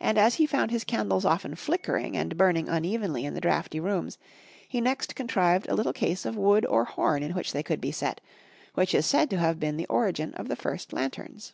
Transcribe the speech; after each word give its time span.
And 0.00 0.18
as 0.18 0.34
he 0.34 0.46
found 0.46 0.72
his 0.72 0.82
candles 0.82 1.24
often 1.24 1.54
flickering 1.54 2.16
and 2.16 2.36
burning 2.36 2.68
unevenly 2.68 3.24
in 3.24 3.34
the 3.34 3.40
draughty 3.40 3.78
rooms, 3.78 4.18
he 4.68 4.80
next 4.80 5.14
contrived 5.14 5.68
a 5.68 5.76
little 5.76 5.92
case 5.92 6.24
of 6.26 6.36
wood 6.36 6.66
or 6.66 6.84
horn 6.84 7.22
in 7.22 7.34
which 7.34 7.52
they 7.52 7.62
could 7.62 7.80
be 7.80 7.92
set, 7.92 8.20
which 8.74 8.96
is 8.96 9.06
said 9.06 9.30
to 9.30 9.38
have 9.38 9.60
been 9.60 9.76
the 9.76 9.86
origin 9.86 10.34
of 10.34 10.48
the 10.48 10.56
first 10.56 10.92
lanterns. 10.92 11.52